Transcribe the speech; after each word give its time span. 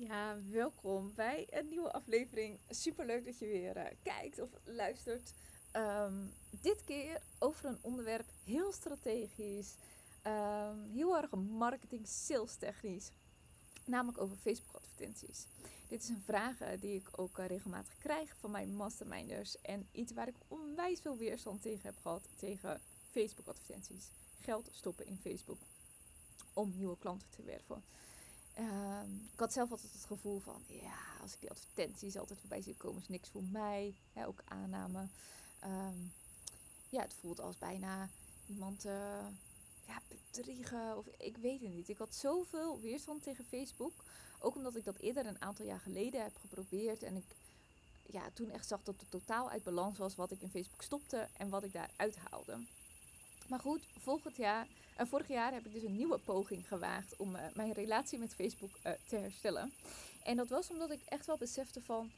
Ja, 0.00 0.36
welkom 0.50 1.12
bij 1.14 1.46
een 1.50 1.68
nieuwe 1.68 1.92
aflevering. 1.92 2.58
Super 2.70 3.06
leuk 3.06 3.24
dat 3.24 3.38
je 3.38 3.46
weer 3.46 3.76
uh, 3.76 3.84
kijkt 4.02 4.40
of 4.40 4.50
luistert. 4.64 5.34
Um, 5.76 6.32
dit 6.50 6.84
keer 6.84 7.22
over 7.38 7.64
een 7.64 7.78
onderwerp 7.80 8.26
heel 8.44 8.72
strategisch, 8.72 9.74
um, 10.26 10.82
heel 10.82 11.16
erg 11.16 11.30
marketing, 11.30 12.06
sales 12.06 12.54
technisch, 12.54 13.10
namelijk 13.84 14.20
over 14.20 14.36
Facebook 14.36 14.74
advertenties. 14.74 15.46
Dit 15.88 16.02
is 16.02 16.08
een 16.08 16.22
vraag 16.24 16.60
uh, 16.60 16.68
die 16.80 16.94
ik 16.94 17.08
ook 17.20 17.38
uh, 17.38 17.46
regelmatig 17.46 17.98
krijg 17.98 18.36
van 18.36 18.50
mijn 18.50 18.74
masterminders 18.74 19.60
en 19.60 19.86
iets 19.92 20.12
waar 20.12 20.28
ik 20.28 20.36
onwijs 20.48 21.00
veel 21.00 21.16
weerstand 21.16 21.62
tegen 21.62 21.82
heb 21.82 21.96
gehad 22.02 22.28
tegen 22.36 22.80
Facebook 23.10 23.46
advertenties. 23.46 24.10
Geld 24.40 24.68
stoppen 24.72 25.06
in 25.06 25.18
Facebook 25.22 25.60
om 26.52 26.72
nieuwe 26.76 26.98
klanten 26.98 27.28
te 27.30 27.42
werven. 27.42 27.82
Ehm, 28.58 29.14
ik 29.32 29.38
had 29.38 29.52
zelf 29.52 29.70
altijd 29.70 29.92
het 29.92 30.04
gevoel 30.04 30.38
van, 30.38 30.62
ja, 30.66 30.98
als 31.20 31.32
ik 31.32 31.40
die 31.40 31.50
advertenties 31.50 32.16
altijd 32.16 32.38
voorbij 32.38 32.62
zie 32.62 32.76
komen, 32.76 33.02
is 33.02 33.08
niks 33.08 33.28
voor 33.28 33.42
mij. 33.42 33.94
Ook 34.14 34.42
aanname. 34.44 35.08
Ehm, 35.60 35.96
ja, 36.88 37.00
het 37.00 37.14
voelt 37.20 37.40
als 37.40 37.58
bijna 37.58 38.08
iemand 38.46 38.84
uh, 38.84 39.26
ja, 39.86 40.00
bedriegen 40.08 40.96
of 40.96 41.06
ik 41.06 41.36
weet 41.36 41.60
het 41.60 41.70
niet. 41.70 41.88
Ik 41.88 41.98
had 41.98 42.14
zoveel 42.14 42.80
weerstand 42.80 43.22
tegen 43.22 43.44
Facebook. 43.44 44.04
Ook 44.40 44.56
omdat 44.56 44.76
ik 44.76 44.84
dat 44.84 44.98
eerder 44.98 45.26
een 45.26 45.42
aantal 45.42 45.64
jaar 45.64 45.80
geleden 45.80 46.22
heb 46.22 46.36
geprobeerd. 46.36 47.02
En 47.02 47.16
ik 47.16 47.24
ja, 48.06 48.30
toen 48.34 48.50
echt 48.50 48.68
zag 48.68 48.82
dat 48.82 49.00
het 49.00 49.10
totaal 49.10 49.50
uit 49.50 49.62
balans 49.62 49.98
was 49.98 50.14
wat 50.14 50.30
ik 50.30 50.42
in 50.42 50.50
Facebook 50.50 50.82
stopte 50.82 51.28
en 51.36 51.48
wat 51.48 51.64
ik 51.64 51.72
daaruit 51.72 52.16
haalde. 52.16 52.66
Maar 53.48 53.60
goed, 53.60 53.82
volgend 53.98 54.36
jaar, 54.36 54.66
uh, 55.00 55.06
vorig 55.06 55.28
jaar 55.28 55.52
heb 55.52 55.66
ik 55.66 55.72
dus 55.72 55.82
een 55.82 55.96
nieuwe 55.96 56.18
poging 56.18 56.68
gewaagd 56.68 57.16
om 57.16 57.34
uh, 57.34 57.42
mijn 57.54 57.72
relatie 57.72 58.18
met 58.18 58.34
Facebook 58.34 58.78
uh, 58.86 58.92
te 59.06 59.16
herstellen. 59.16 59.72
En 60.22 60.36
dat 60.36 60.48
was 60.48 60.70
omdat 60.70 60.90
ik 60.90 61.00
echt 61.02 61.26
wel 61.26 61.36
besefte 61.36 61.82
van. 61.82 62.10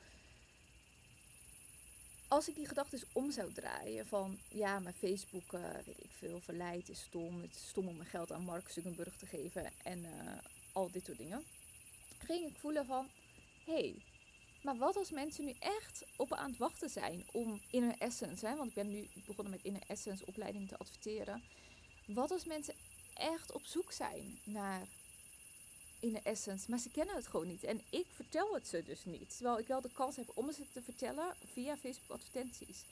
Als 2.28 2.48
ik 2.48 2.54
die 2.54 2.68
gedachten 2.68 3.00
om 3.12 3.30
zou 3.30 3.52
draaien 3.52 4.06
van 4.06 4.38
ja, 4.48 4.78
mijn 4.78 4.94
Facebook, 4.94 5.50
weet 5.84 6.04
ik 6.04 6.10
veel, 6.10 6.40
verleid 6.40 6.88
is 6.88 7.00
stom. 7.00 7.40
Het 7.40 7.54
is 7.54 7.68
stom 7.68 7.88
om 7.88 7.96
mijn 7.96 8.08
geld 8.08 8.32
aan 8.32 8.44
Mark 8.44 8.68
Zuckerberg 8.68 9.16
te 9.16 9.26
geven 9.26 9.72
en 9.82 10.04
al 10.72 10.90
dit 10.90 11.04
soort 11.04 11.18
dingen. 11.18 11.44
Ging 12.18 12.46
ik 12.46 12.58
voelen 12.58 12.86
van, 12.86 13.06
hé, 13.64 13.72
hey, 13.72 13.94
maar 14.62 14.76
wat 14.76 14.96
als 14.96 15.10
mensen 15.10 15.44
nu 15.44 15.54
echt 15.58 16.04
op 16.16 16.32
aan 16.32 16.50
het 16.50 16.58
wachten 16.58 16.90
zijn 16.90 17.24
om 17.32 17.60
Inner 17.70 17.94
Essence, 17.98 18.46
hè, 18.46 18.56
want 18.56 18.68
ik 18.68 18.74
ben 18.74 18.90
nu 18.90 19.08
begonnen 19.26 19.52
met 19.52 19.62
Inner 19.62 19.82
Essence 19.86 20.26
opleiding 20.26 20.68
te 20.68 20.78
adverteren. 20.78 21.42
Wat 22.14 22.30
als 22.30 22.44
mensen 22.44 22.74
echt 23.14 23.52
op 23.52 23.64
zoek 23.64 23.92
zijn 23.92 24.38
naar 24.44 24.86
Inner 26.00 26.22
Essence, 26.22 26.70
maar 26.70 26.78
ze 26.78 26.90
kennen 26.90 27.14
het 27.14 27.26
gewoon 27.26 27.48
niet. 27.48 27.64
En 27.64 27.80
ik 27.90 28.06
vertel 28.14 28.54
het 28.54 28.68
ze 28.68 28.82
dus 28.84 29.04
niet. 29.04 29.36
Terwijl 29.36 29.58
ik 29.58 29.66
wel 29.66 29.80
de 29.80 29.92
kans 29.92 30.16
heb 30.16 30.30
om 30.34 30.52
ze 30.52 30.62
te 30.72 30.82
vertellen 30.82 31.34
via 31.52 31.76
Facebook 31.76 32.10
advertenties 32.10 32.84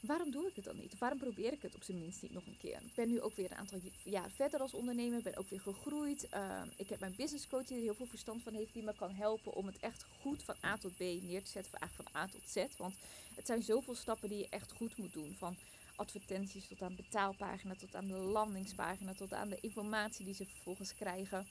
waarom 0.00 0.30
doe 0.30 0.46
ik 0.46 0.56
het 0.56 0.64
dan 0.64 0.76
niet? 0.76 0.98
Waarom 0.98 1.18
probeer 1.18 1.52
ik 1.52 1.62
het 1.62 1.74
op 1.74 1.82
zijn 1.82 1.98
minst 1.98 2.22
niet 2.22 2.32
nog 2.32 2.46
een 2.46 2.58
keer? 2.60 2.76
Ik 2.76 2.94
ben 2.94 3.08
nu 3.08 3.20
ook 3.20 3.36
weer 3.36 3.50
een 3.50 3.56
aantal 3.56 3.78
jaar 4.02 4.30
verder 4.30 4.60
als 4.60 4.74
ondernemer, 4.74 5.22
ben 5.22 5.36
ook 5.36 5.48
weer 5.48 5.60
gegroeid. 5.60 6.28
Ehm, 6.28 6.68
ik 6.76 6.88
heb 6.88 7.00
mijn 7.00 7.14
business 7.16 7.48
coach 7.48 7.66
die 7.66 7.76
er 7.76 7.82
heel 7.82 7.94
veel 7.94 8.06
verstand 8.06 8.42
van 8.42 8.54
heeft, 8.54 8.72
die 8.72 8.82
me 8.82 8.94
kan 8.94 9.14
helpen 9.14 9.54
om 9.54 9.66
het 9.66 9.78
echt 9.80 10.04
goed 10.20 10.42
van 10.42 10.54
A 10.64 10.76
tot 10.76 10.96
B 10.96 11.00
neer 11.00 11.42
te 11.42 11.50
zetten, 11.50 11.72
van 11.94 12.06
A 12.16 12.26
tot 12.26 12.42
Z. 12.46 12.64
Want 12.76 12.94
het 13.34 13.46
zijn 13.46 13.62
zoveel 13.62 13.94
stappen 13.94 14.28
die 14.28 14.38
je 14.38 14.48
echt 14.48 14.72
goed 14.72 14.96
moet 14.96 15.12
doen. 15.12 15.34
Van 15.38 15.56
advertenties 15.98 16.68
tot 16.68 16.82
aan 16.82 16.96
betaalpagina, 16.96 17.74
tot 17.74 17.94
aan 17.94 18.06
de 18.06 18.18
landingspagina, 18.18 19.14
tot 19.14 19.32
aan 19.32 19.48
de 19.48 19.58
informatie 19.60 20.24
die 20.24 20.34
ze 20.34 20.46
vervolgens 20.46 20.94
krijgen. 20.94 21.46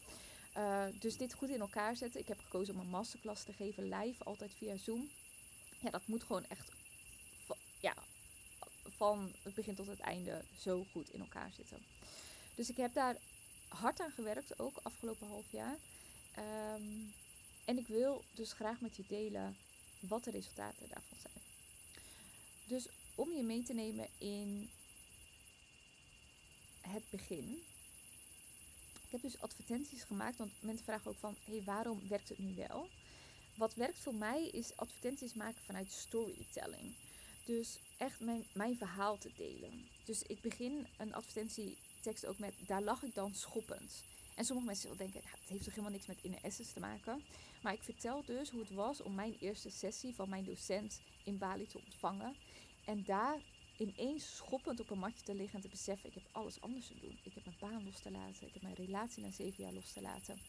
Uh, 0.57 0.85
dus 0.99 1.17
dit 1.17 1.33
goed 1.33 1.49
in 1.49 1.59
elkaar 1.59 1.95
zetten. 1.95 2.19
Ik 2.19 2.27
heb 2.27 2.39
gekozen 2.39 2.73
om 2.73 2.79
een 2.79 2.89
masterclass 2.89 3.43
te 3.43 3.53
geven 3.53 3.83
live, 3.83 4.23
altijd 4.23 4.51
via 4.53 4.77
Zoom. 4.77 5.09
Ja, 5.79 5.89
dat 5.89 6.07
moet 6.07 6.23
gewoon 6.23 6.45
echt 6.45 6.71
ja, 7.79 7.93
van 8.97 9.31
het 9.43 9.53
begin 9.53 9.75
tot 9.75 9.87
het 9.87 9.99
einde 9.99 10.43
zo 10.59 10.85
goed 10.91 11.09
in 11.13 11.19
elkaar 11.19 11.51
zitten. 11.55 11.77
Dus 12.55 12.69
ik 12.69 12.77
heb 12.77 12.93
daar 12.93 13.15
hard 13.67 13.99
aan 13.99 14.11
gewerkt, 14.11 14.59
ook 14.59 14.79
afgelopen 14.81 15.27
half 15.27 15.51
jaar. 15.51 15.77
Ehm, 16.35 16.83
en 17.65 17.77
ik 17.77 17.87
wil 17.87 18.23
dus 18.35 18.53
graag 18.53 18.81
met 18.81 18.95
je 18.95 19.03
delen 19.07 19.57
wat 19.99 20.23
de 20.23 20.31
resultaten 20.31 20.87
daarvan 20.89 21.17
zijn. 21.21 21.43
Dus 22.67 22.87
om 23.17 23.31
je 23.31 23.43
mee 23.43 23.63
te 23.63 23.73
nemen 23.73 24.07
in 24.17 24.69
het 26.81 27.03
begin. 27.09 27.63
Ik 29.05 29.11
heb 29.11 29.21
dus 29.21 29.41
advertenties 29.41 30.03
gemaakt, 30.03 30.37
want 30.37 30.51
mensen 30.61 30.85
vragen 30.85 31.11
ook 31.11 31.17
van, 31.17 31.35
hey, 31.45 31.61
waarom 31.63 32.07
werkt 32.07 32.29
het 32.29 32.37
nu 32.37 32.55
wel? 32.55 32.89
Wat 33.55 33.73
werkt 33.73 33.99
voor 33.99 34.15
mij 34.15 34.47
is 34.47 34.75
advertenties 34.75 35.33
maken 35.33 35.61
vanuit 35.61 35.91
storytelling. 35.91 36.95
Dus 37.45 37.79
echt 37.97 38.19
mijn, 38.19 38.45
mijn 38.53 38.77
verhaal 38.77 39.17
te 39.17 39.31
delen. 39.35 39.87
Dus 40.05 40.23
ik 40.23 40.41
begin 40.41 40.87
een 40.97 41.13
advertentietekst 41.13 42.25
ook 42.25 42.39
met, 42.39 42.53
daar 42.65 42.81
lag 42.81 43.03
ik 43.03 43.15
dan 43.15 43.35
schoppend. 43.35 44.03
En 44.35 44.45
sommige 44.45 44.67
mensen 44.67 44.89
zullen 44.89 45.11
denken, 45.11 45.29
het 45.29 45.49
heeft 45.49 45.63
toch 45.63 45.73
helemaal 45.73 45.91
niks 45.91 46.05
met 46.05 46.21
inner 46.21 46.43
essence 46.43 46.73
te 46.73 46.79
maken. 46.79 47.23
Maar 47.61 47.73
ik 47.73 47.83
vertel 47.83 48.23
dus 48.25 48.49
hoe 48.49 48.59
het 48.59 48.71
was 48.71 49.01
om 49.01 49.15
mijn 49.15 49.37
eerste 49.39 49.69
sessie 49.69 50.15
van 50.15 50.29
mijn 50.29 50.45
docent 50.45 51.01
in 51.23 51.37
Bali 51.37 51.67
te 51.67 51.79
ontvangen. 51.85 52.35
En 52.87 53.03
daar 53.05 53.37
ineens 53.77 54.35
schoppend 54.35 54.79
op 54.79 54.89
een 54.89 54.99
matje 54.99 55.23
te 55.23 55.35
liggen 55.35 55.55
en 55.55 55.61
te 55.61 55.67
beseffen, 55.67 56.09
ik 56.09 56.13
heb 56.15 56.23
alles 56.31 56.61
anders 56.61 56.87
te 56.87 56.99
doen. 57.01 57.17
Ik 57.23 57.33
heb 57.33 57.45
mijn 57.45 57.57
baan 57.59 57.83
los 57.83 57.99
te 57.99 58.11
laten, 58.11 58.47
ik 58.47 58.53
heb 58.53 58.61
mijn 58.61 58.75
relatie 58.75 59.23
na 59.23 59.31
zeven 59.31 59.63
jaar 59.63 59.73
los 59.73 59.91
te 59.91 60.01
laten. 60.01 60.39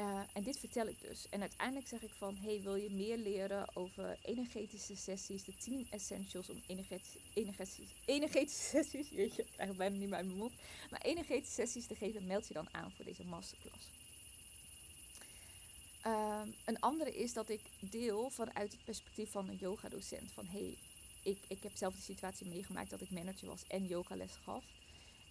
Uh, 0.00 0.20
en 0.32 0.42
dit 0.42 0.58
vertel 0.58 0.86
ik 0.86 1.00
dus. 1.00 1.28
En 1.28 1.40
uiteindelijk 1.40 1.88
zeg 1.88 2.02
ik 2.02 2.12
van, 2.16 2.36
hey, 2.36 2.60
wil 2.62 2.74
je 2.74 2.90
meer 2.90 3.16
leren 3.16 3.76
over 3.76 4.18
energetische 4.22 4.96
sessies, 4.96 5.44
de 5.44 5.56
10 5.56 5.86
essentials 5.90 6.50
om 6.50 6.62
energetische, 6.66 7.18
energetische, 7.34 8.62
sessies, 8.76 9.08
jeetje, 9.08 9.42
ik 9.42 9.48
krijg 9.52 9.68
het 9.68 9.78
bijna 9.78 9.96
niet 9.96 10.08
meer 10.08 10.24
mijn 10.24 10.36
mond, 10.36 10.52
maar 10.90 11.00
energetische 11.00 11.54
sessies 11.54 11.86
te 11.86 11.94
geven, 11.94 12.26
meld 12.26 12.48
je 12.48 12.54
dan 12.54 12.68
aan 12.74 12.92
voor 12.92 13.04
deze 13.04 13.24
masterclass. 13.24 13.86
Uh, 16.06 16.40
een 16.64 16.80
andere 16.80 17.16
is 17.16 17.32
dat 17.32 17.48
ik 17.48 17.60
deel 17.80 18.30
vanuit 18.30 18.72
het 18.72 18.84
perspectief 18.84 19.30
van 19.30 19.48
een 19.48 19.58
yoga 19.60 19.88
docent. 19.88 20.32
Van 20.32 20.46
hey, 20.46 20.76
ik, 21.28 21.38
ik 21.48 21.62
heb 21.62 21.76
zelf 21.76 21.94
de 21.94 22.00
situatie 22.00 22.46
meegemaakt 22.46 22.90
dat 22.90 23.00
ik 23.00 23.10
manager 23.10 23.48
was 23.48 23.66
en 23.66 23.86
yogales 23.86 24.32
gaf 24.44 24.64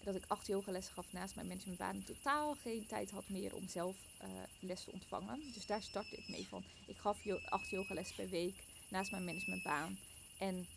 dat 0.08 0.16
ik 0.16 0.24
acht 0.28 0.47
yogalessen 0.47 0.94
gaf 0.94 1.12
naast 1.12 1.35
mijn 1.35 1.47
managementbaan 1.47 1.96
en 1.96 2.03
totaal 2.03 2.56
geen 2.56 2.85
tijd 2.85 3.12
had 3.12 3.30
meer 3.30 3.56
om 3.56 3.68
zelf 3.68 3.96
uh, 4.24 4.30
les 4.59 4.84
te 4.84 4.91
ontvangen. 4.91 5.40
Dus 5.53 5.66
daar 5.66 5.81
startte 5.81 6.16
ik 6.16 6.28
mee 6.28 6.47
van. 6.47 6.63
Ik 6.85 6.97
gaf 6.97 7.18
acht 7.50 7.69
yogalessen 7.69 8.16
per 8.16 8.30
week 8.30 8.63
naast 8.90 9.12
mijn 9.12 9.25
managementbaan 9.25 9.97
en 10.38 10.68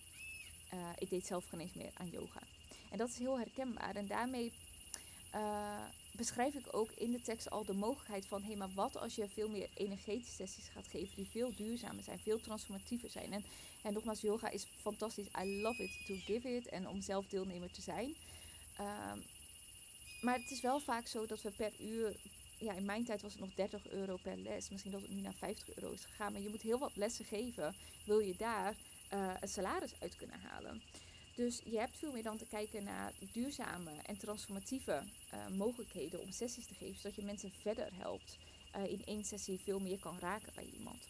uh, 0.75 0.89
ik 0.99 1.11
deed 1.11 1.27
zelf 1.27 1.49
geen 1.49 1.61
eens 1.61 1.75
meer 1.75 1.91
aan 1.95 2.09
yoga. 2.11 2.41
En 2.91 2.99
dat 2.99 3.09
is 3.09 3.19
heel 3.19 3.39
herkenbaar 3.39 3.97
en 3.97 4.07
daarmee 4.07 4.53
uh, 5.35 5.85
beschrijf 6.13 6.55
ik 6.55 6.75
ook 6.77 6.91
in 6.91 7.11
de 7.11 7.21
tekst 7.21 7.51
al 7.51 7.65
de 7.65 7.75
mogelijkheid 7.75 8.27
van... 8.27 8.41
hé, 8.41 8.47
hey, 8.47 8.57
maar 8.57 8.75
wat 8.75 8.97
als 8.97 9.15
je 9.15 9.29
veel 9.29 9.49
meer 9.49 9.69
energetische 9.75 10.35
sessies 10.35 10.69
gaat 10.69 10.87
geven... 10.87 11.17
die 11.17 11.31
veel 11.31 11.53
duurzamer 11.57 12.05
zijn, 12.05 12.19
veel 12.19 12.41
transformatiever 12.41 13.11
zijn. 13.11 13.33
En, 13.33 13.45
en 13.83 13.93
nogmaals, 13.93 14.21
yoga 14.21 14.51
is 14.51 14.67
fantastisch. 14.81 15.27
I 15.43 15.61
love 15.63 15.83
it 15.83 16.07
to 16.07 16.15
give 16.15 16.57
it 16.57 16.67
en 16.67 16.89
om 16.89 17.01
zelf 17.01 17.27
deelnemer 17.27 17.71
te 17.71 17.83
zijn... 17.83 18.15
Ehm, 18.77 19.19
maar 20.21 20.39
het 20.39 20.51
is 20.51 20.61
wel 20.61 20.81
vaak 20.81 21.07
zo 21.07 21.27
dat 21.27 21.43
we 21.43 21.51
per 21.51 21.73
uur. 21.81 22.17
Ja, 22.59 22.73
in 22.73 22.85
mijn 22.85 23.05
tijd 23.05 23.23
was 23.23 23.33
het 23.33 23.41
nog 23.41 23.55
30 23.55 23.89
euro 23.89 24.17
per 24.23 24.37
les. 24.37 24.69
Misschien 24.69 24.93
dat 24.93 25.01
het 25.01 25.11
nu 25.11 25.21
naar 25.21 25.35
50 25.35 25.75
euro 25.75 25.93
is 25.93 26.05
gegaan. 26.05 26.33
Maar 26.33 26.41
je 26.41 26.49
moet 26.49 26.63
heel 26.63 26.79
wat 26.79 26.97
lessen 26.97 27.25
geven. 27.25 27.75
Wil 28.05 28.19
je 28.19 28.35
daar 28.37 28.75
uh, 29.15 29.35
een 29.41 29.49
salaris 29.49 29.93
uit 30.01 30.17
kunnen 30.17 30.41
halen? 30.41 30.83
Dus 31.41 31.61
je 31.65 31.79
hebt 31.79 31.97
veel 31.97 32.13
meer 32.13 32.23
dan 32.23 32.37
te 32.37 32.47
kijken 32.47 32.85
naar 32.85 33.13
duurzame 33.33 33.91
en 34.07 34.17
transformatieve 34.17 35.03
uh, 35.35 35.49
mogelijkheden 35.57 36.21
om 36.21 36.31
sessies 36.31 36.67
te 36.67 36.75
geven. 36.75 37.01
Zodat 37.01 37.15
je 37.15 37.23
mensen 37.23 37.51
verder 37.61 37.89
helpt. 37.93 38.37
Uh, 38.77 38.91
in 38.91 39.03
één 39.05 39.25
sessie 39.25 39.61
veel 39.61 39.79
meer 39.79 39.99
kan 39.99 40.19
raken 40.19 40.53
bij 40.55 40.69
iemand. 40.79 41.09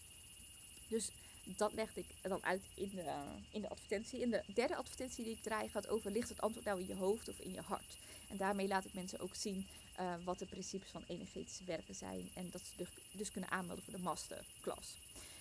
Dus 0.88 1.10
dat 1.56 1.72
legde 1.72 2.00
ik 2.00 2.06
dan 2.22 2.44
uit 2.44 2.62
in 2.74 2.90
de, 2.94 3.14
in 3.50 3.60
de 3.60 3.68
advertentie. 3.68 4.20
In 4.20 4.30
de 4.30 4.42
derde 4.54 4.76
advertentie 4.76 5.24
die 5.24 5.32
ik 5.32 5.42
draai 5.42 5.68
gaat 5.68 5.88
over... 5.88 6.10
ligt 6.10 6.28
het 6.28 6.40
antwoord 6.40 6.64
nou 6.64 6.80
in 6.80 6.86
je 6.86 6.94
hoofd 6.94 7.28
of 7.28 7.38
in 7.38 7.52
je 7.52 7.60
hart? 7.60 7.96
En 8.28 8.36
daarmee 8.36 8.68
laat 8.68 8.84
ik 8.84 8.94
mensen 8.94 9.20
ook 9.20 9.34
zien 9.34 9.66
uh, 10.00 10.14
wat 10.24 10.38
de 10.38 10.46
principes 10.46 10.90
van 10.90 11.04
energetische 11.06 11.64
werken 11.64 11.94
zijn. 11.94 12.30
En 12.34 12.50
dat 12.50 12.60
ze 12.60 12.76
dus, 12.76 12.88
dus 13.12 13.30
kunnen 13.30 13.50
aanmelden 13.50 13.84
voor 13.84 13.94
de 13.94 14.02
masterclass. 14.02 14.96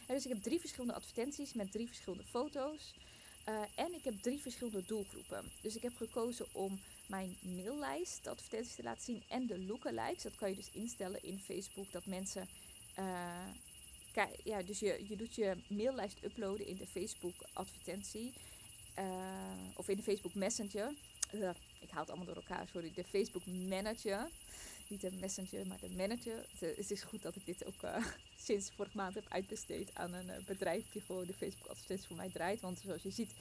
En 0.07 0.15
dus 0.15 0.25
ik 0.25 0.31
heb 0.31 0.43
drie 0.43 0.59
verschillende 0.59 0.93
advertenties 0.93 1.53
met 1.53 1.71
drie 1.71 1.87
verschillende 1.87 2.25
foto's. 2.25 2.93
Uh, 3.47 3.61
en 3.75 3.93
ik 3.93 4.03
heb 4.03 4.21
drie 4.21 4.41
verschillende 4.41 4.85
doelgroepen. 4.85 5.51
Dus 5.61 5.75
ik 5.75 5.81
heb 5.81 5.95
gekozen 5.95 6.45
om 6.51 6.79
mijn 7.07 7.37
maillijst, 7.41 8.27
advertenties 8.27 8.75
te 8.75 8.83
laten 8.83 9.03
zien. 9.03 9.23
En 9.27 9.47
de 9.47 9.59
lookalikes. 9.59 10.23
Dat 10.23 10.35
kan 10.35 10.49
je 10.49 10.55
dus 10.55 10.69
instellen 10.71 11.23
in 11.23 11.39
Facebook. 11.39 11.91
Dat 11.91 12.05
mensen... 12.05 12.47
Uh, 12.99 13.47
ja, 14.43 14.61
dus 14.61 14.79
je, 14.79 15.05
je 15.09 15.15
doet 15.15 15.35
je 15.35 15.57
maillijst 15.67 16.23
uploaden 16.23 16.67
in 16.67 16.77
de 16.77 16.87
Facebook 16.87 17.33
advertentie. 17.53 18.33
of 19.75 19.87
in 19.87 19.95
de 19.95 20.03
Facebook 20.03 20.33
Messenger. 20.33 20.93
Ik 21.79 21.89
haal 21.89 21.99
het 21.99 22.09
allemaal 22.09 22.25
door 22.25 22.35
elkaar, 22.35 22.67
sorry, 22.71 22.91
de 22.95 23.03
Facebook 23.03 23.45
Manager. 23.45 24.27
Niet 24.89 25.01
de 25.01 25.11
messenger, 25.19 25.67
maar 25.67 25.79
de 25.79 25.95
manager. 25.95 26.45
Het 26.59 26.91
is 26.91 27.01
goed 27.01 27.21
dat 27.21 27.35
ik 27.35 27.45
dit 27.45 27.65
ook 27.65 27.83
uh, 27.83 28.05
sinds 28.47 28.71
vorige 28.75 28.97
maand 28.97 29.15
heb 29.15 29.25
uitbesteed 29.29 29.89
aan 29.93 30.13
een 30.13 30.27
uh, 30.27 30.45
bedrijf 30.45 30.89
die 30.91 31.01
gewoon 31.01 31.25
de 31.25 31.33
Facebook 31.33 31.67
advertenties 31.67 32.07
voor 32.07 32.15
mij 32.15 32.29
draait. 32.29 32.61
Want 32.61 32.79
zoals 32.79 33.01
je 33.01 33.11
ziet, 33.11 33.31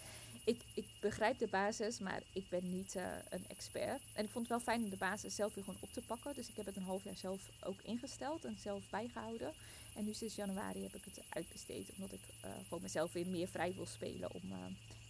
ik, 0.44 0.60
ik 0.74 0.84
begrijp 1.00 1.38
de 1.38 1.46
basis, 1.46 1.98
maar 1.98 2.22
ik 2.32 2.48
ben 2.48 2.70
niet 2.70 2.94
een 3.28 3.48
expert. 3.48 4.02
En 4.12 4.24
ik 4.24 4.30
vond 4.30 4.48
het 4.48 4.48
wel 4.48 4.60
fijn 4.60 4.82
om 4.82 4.90
de 4.90 4.96
basis 4.96 5.34
zelf 5.34 5.54
weer 5.54 5.64
gewoon 5.64 5.80
op 5.80 5.92
te 5.92 6.02
pakken. 6.06 6.34
Dus 6.34 6.48
ik 6.48 6.56
heb 6.56 6.66
het 6.66 6.76
een 6.76 6.82
half 6.82 7.04
jaar 7.04 7.16
zelf 7.16 7.40
ook 7.60 7.82
ingesteld 7.82 8.44
en 8.44 8.56
zelf 8.58 8.82
bijgehouden. 8.90 9.52
En 9.94 10.04
nu 10.04 10.12
sinds 10.12 10.34
januari 10.34 10.82
heb 10.82 10.94
ik 10.94 11.04
het 11.04 11.20
uitbesteed, 11.28 11.90
omdat 11.94 12.12
ik 12.12 12.20
gewoon 12.62 12.82
mezelf 12.82 13.12
weer 13.12 13.26
meer 13.26 13.48
vrij 13.48 13.74
wil 13.74 13.86
spelen 13.86 14.34
om 14.34 14.42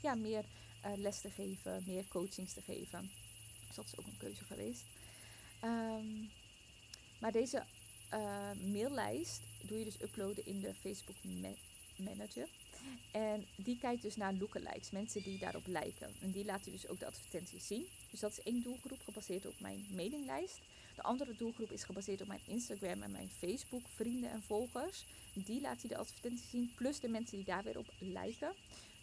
ja, 0.02 0.14
meer 0.14 0.44
les 0.96 1.20
te 1.20 1.30
geven, 1.30 1.82
meer 1.86 2.04
coachings 2.08 2.52
te 2.52 2.62
geven. 2.62 3.10
Dus 3.66 3.76
dat 3.76 3.84
is 3.84 3.98
ook 3.98 4.06
een 4.06 4.18
keuze 4.18 4.44
geweest. 4.44 4.84
Um, 5.64 6.30
maar 7.20 7.32
deze 7.32 7.62
uh, 8.14 8.50
maillijst 8.72 9.42
doe 9.62 9.78
je 9.78 9.84
dus 9.84 10.00
uploaden 10.02 10.46
in 10.46 10.60
de 10.60 10.74
Facebook 10.74 11.16
Manager. 11.96 12.48
En 13.12 13.44
die 13.56 13.78
kijkt 13.78 14.02
dus 14.02 14.16
naar 14.16 14.34
lookalikes, 14.34 14.90
mensen 14.90 15.22
die 15.22 15.38
daarop 15.38 15.66
lijken. 15.66 16.14
En 16.20 16.30
die 16.30 16.44
laat 16.44 16.64
je 16.64 16.70
dus 16.70 16.88
ook 16.88 16.98
de 16.98 17.06
advertenties 17.06 17.66
zien. 17.66 17.86
Dus 18.10 18.20
dat 18.20 18.30
is 18.30 18.42
één 18.42 18.62
doelgroep 18.62 19.02
gebaseerd 19.04 19.46
op 19.46 19.60
mijn 19.60 19.86
mailinglijst. 19.90 20.60
De 20.94 21.02
andere 21.02 21.34
doelgroep 21.34 21.72
is 21.72 21.84
gebaseerd 21.84 22.20
op 22.20 22.26
mijn 22.26 22.40
Instagram 22.46 23.02
en 23.02 23.10
mijn 23.10 23.30
Facebook 23.38 23.88
vrienden 23.94 24.30
en 24.30 24.42
volgers. 24.42 25.04
Die 25.32 25.60
laat 25.60 25.80
hij 25.80 25.88
de 25.88 25.96
advertenties 25.96 26.50
zien, 26.50 26.72
plus 26.74 27.00
de 27.00 27.08
mensen 27.08 27.36
die 27.36 27.46
daar 27.46 27.62
weer 27.62 27.78
op 27.78 27.92
lijken. 27.98 28.52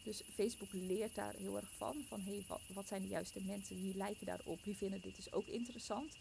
Dus 0.03 0.21
Facebook 0.33 0.73
leert 0.73 1.15
daar 1.15 1.33
heel 1.33 1.55
erg 1.55 1.71
van. 1.77 2.03
Van 2.07 2.21
hey, 2.21 2.43
wat, 2.73 2.87
zijn 2.87 3.01
de 3.01 3.07
juiste 3.07 3.41
mensen, 3.45 3.81
wie 3.81 3.95
lijken 3.95 4.25
daarop, 4.25 4.63
wie 4.63 4.75
vinden 4.75 5.01
dit 5.01 5.15
dus 5.15 5.31
ook 5.31 5.47
interessant. 5.47 6.17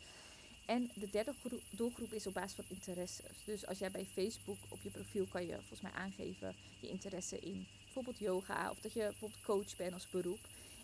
En 0.67 0.91
de 0.95 1.11
derde 1.11 1.35
doelgroep 1.71 2.13
is 2.13 2.27
op 2.27 2.35
basis 2.35 2.55
van 2.55 2.65
interesses. 2.69 3.45
Dus 3.45 3.67
als 3.67 3.79
jij 3.79 3.91
bij 3.91 4.07
Facebook 4.07 4.59
op 4.69 4.79
je 4.83 4.91
profiel 4.91 5.27
kan 5.27 5.47
je 5.47 5.55
volgens 5.55 5.81
mij 5.81 5.93
aangeven 5.93 6.55
je 6.81 6.89
interesse 6.89 7.39
in 7.39 7.67
bijvoorbeeld 7.85 8.19
yoga 8.19 8.71
of 8.71 8.81
dat 8.81 8.93
je 8.93 9.01
bijvoorbeeld 9.01 9.43
coach 9.43 9.77
bent 9.77 9.93
als 9.93 10.09
beroep. 10.09 10.41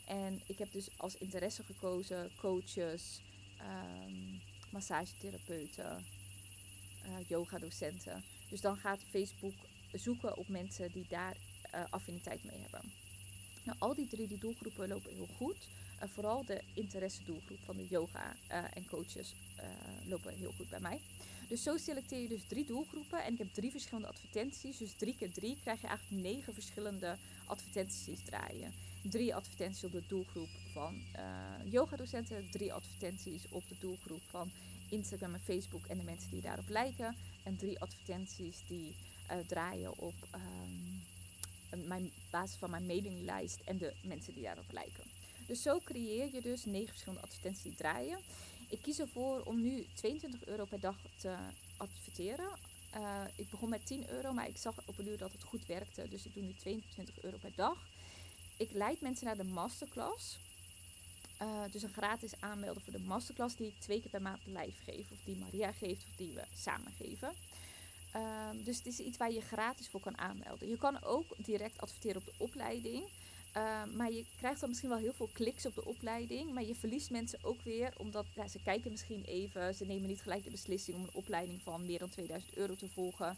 En 0.07 0.41
ik 0.47 0.59
heb 0.59 0.73
dus 0.73 0.89
als 0.97 1.17
interesse 1.17 1.63
gekozen 1.63 2.31
coaches, 2.37 3.21
um, 3.61 4.41
massagetherapeuten, 4.71 6.05
uh, 7.07 7.29
yoga-docenten. 7.29 8.25
Dus 8.49 8.61
dan 8.61 8.77
gaat 8.77 9.05
Facebook 9.11 9.55
zoeken 9.93 10.37
op 10.37 10.49
mensen 10.49 10.93
die 10.93 11.07
daar 11.09 11.37
uh, 11.75 11.85
affiniteit 11.91 12.45
mee 12.45 12.61
hebben. 12.61 12.93
Nou, 13.65 13.79
al 13.79 13.95
die 13.95 14.07
drie 14.09 14.29
die 14.29 14.39
doelgroepen 14.39 14.89
lopen 14.89 15.15
heel 15.15 15.29
goed. 15.37 15.69
Vooral 16.09 16.45
de 16.45 16.61
interesse 16.75 17.25
doelgroep 17.25 17.59
van 17.65 17.77
de 17.77 17.87
yoga 17.89 18.35
en 18.49 18.87
coaches 18.87 19.35
uh, 19.59 19.65
lopen 20.09 20.35
heel 20.35 20.53
goed 20.53 20.69
bij 20.69 20.81
mij. 20.81 21.01
Dus 21.49 21.63
zo 21.63 21.77
selecteer 21.77 22.21
je 22.21 22.29
dus 22.29 22.47
drie 22.49 22.67
doelgroepen 22.67 23.25
en 23.25 23.33
ik 23.33 23.39
heb 23.39 23.55
drie 23.55 23.71
verschillende 23.71 24.09
advertenties. 24.09 24.79
Dus 24.79 24.95
drie 24.95 25.17
keer 25.17 25.33
drie 25.33 25.59
krijg 25.61 25.81
je 25.81 25.87
eigenlijk 25.87 26.23
negen 26.23 26.55
verschillende 26.55 27.17
advertenties 27.47 28.25
draaien. 28.25 28.73
Drie 29.03 29.35
advertenties 29.35 29.85
op 29.85 29.93
de 29.93 30.03
doelgroep 30.09 30.49
van 30.73 31.03
uh, 31.17 31.73
yogadocenten, 31.73 32.51
drie 32.51 32.73
advertenties 32.73 33.49
op 33.51 33.69
de 33.69 33.77
doelgroep 33.81 34.23
van 34.27 34.51
Instagram 34.89 35.35
en 35.35 35.41
Facebook 35.41 35.87
en 35.87 35.99
de 35.99 36.05
mensen 36.05 36.31
die 36.31 36.43
daarop 36.43 36.69
lijken. 36.69 37.17
En 37.43 37.57
drie 37.57 37.81
advertenties 37.81 38.67
die 38.69 38.95
draaien 39.47 39.99
op 39.99 40.15
um, 40.35 40.90
mijn 41.77 42.13
basis 42.31 42.57
van 42.57 42.71
mijn 42.71 42.87
mailinglijst 42.87 43.61
en 43.65 43.79
de 43.79 43.95
mensen 44.03 44.35
die 44.35 44.43
daarop 44.43 44.73
lijken. 44.73 45.05
Dus 45.47 45.63
zo 45.63 45.79
creëer 45.79 46.35
je 46.35 46.41
dus 46.41 46.65
negen 46.65 46.89
verschillende 46.89 47.23
advertenties 47.23 47.77
draaien. 47.77 48.19
Ik 48.69 48.83
kies 48.83 48.99
ervoor 48.99 49.43
om 49.43 49.61
nu 49.63 49.87
22 49.95 50.47
euro 50.47 50.65
per 50.65 50.81
dag 50.81 50.97
te 51.17 51.35
adverteren. 51.77 52.59
Uh, 52.97 53.25
ik 53.37 53.51
begon 53.51 53.69
met 53.69 53.87
10 53.87 54.11
euro, 54.11 54.33
maar 54.33 54.49
ik 54.49 54.57
zag 54.57 54.75
op 54.87 54.99
een 54.99 55.09
uur 55.09 55.19
dat 55.19 55.33
het 55.33 55.43
goed 55.43 55.67
werkte. 55.67 56.09
Dus 56.09 56.27
ik 56.27 56.35
doe 56.35 56.43
nu 56.43 56.55
22 56.55 57.23
euro 57.23 57.37
per 57.37 57.53
dag. 57.55 57.89
Ik 58.57 58.73
leid 58.73 59.01
mensen 59.01 59.27
naar 59.27 59.37
de 59.37 59.45
masterclass. 59.45 60.39
Uh, 61.43 61.63
dus 61.71 61.83
een 61.83 61.93
gratis 61.93 62.41
aanmelden 62.41 62.83
voor 62.83 62.93
de 62.93 63.07
masterclass 63.07 63.57
die 63.57 63.67
ik 63.67 63.81
twee 63.81 64.01
keer 64.01 64.11
per 64.11 64.23
maand 64.23 64.47
live 64.47 64.83
geef. 64.85 65.11
Of 65.11 65.19
die 65.25 65.37
Maria 65.37 65.73
geeft 65.73 66.05
of 66.05 66.17
die 66.17 66.33
we 66.33 66.45
samen 66.55 66.93
geven. 66.93 67.33
Uh, 68.17 68.49
dus 68.65 68.77
het 68.77 68.87
is 68.87 68.99
iets 68.99 69.19
waar 69.19 69.33
je 69.33 69.41
gratis 69.41 69.89
voor 69.89 70.01
kan 70.01 70.19
aanmelden. 70.19 70.69
Je 70.69 70.77
kan 70.77 71.03
ook 71.03 71.25
direct 71.37 71.81
adverteren 71.81 72.17
op 72.17 72.25
de 72.25 72.45
opleiding. 72.45 73.05
Uh, 73.57 73.85
maar 73.85 74.13
je 74.13 74.25
krijgt 74.37 74.61
dan 74.61 74.69
misschien 74.69 74.91
wel 74.91 74.99
heel 74.99 75.13
veel 75.13 75.31
kliks 75.33 75.67
op 75.67 75.75
de 75.75 75.85
opleiding. 75.85 76.53
Maar 76.53 76.65
je 76.65 76.75
verliest 76.75 77.11
mensen 77.11 77.39
ook 77.43 77.63
weer 77.63 77.93
omdat 77.97 78.27
ja, 78.35 78.49
ze 78.49 78.63
kijken 78.63 78.91
misschien 78.91 79.25
even. 79.25 79.75
Ze 79.75 79.85
nemen 79.85 80.09
niet 80.09 80.23
gelijk 80.23 80.45
de 80.45 80.51
beslissing 80.51 80.97
om 80.97 81.03
een 81.03 81.15
opleiding 81.15 81.63
van 81.63 81.87
meer 81.87 81.99
dan 81.99 82.09
2000 82.09 82.57
euro 82.57 82.75
te 82.75 82.89
volgen. 82.89 83.37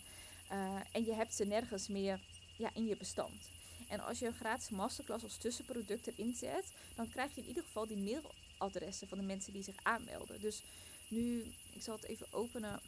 Uh, 0.53 0.81
en 0.93 1.05
je 1.05 1.15
hebt 1.15 1.35
ze 1.35 1.45
nergens 1.45 1.89
meer 1.89 2.21
ja, 2.57 2.71
in 2.75 2.87
je 2.87 2.97
bestand. 2.97 3.51
En 3.89 4.01
als 4.01 4.19
je 4.19 4.27
een 4.27 4.35
gratis 4.35 4.71
masterclass 4.71 5.25
als 5.25 5.37
tussenproduct 5.37 6.07
erin 6.07 6.35
zet, 6.35 6.73
dan 6.95 7.09
krijg 7.09 7.35
je 7.35 7.41
in 7.41 7.49
ieder 7.49 7.63
geval 7.63 7.87
die 7.87 8.21
mailadressen 8.59 9.09
van 9.09 9.19
de 9.19 9.25
mensen 9.25 9.53
die 9.53 9.63
zich 9.63 9.77
aanmelden. 9.83 10.41
Dus 10.41 10.63
nu, 11.09 11.45
ik 11.73 11.83
zal 11.83 11.97
het 11.97 12.05
even 12.05 12.27
openen. 12.31 12.81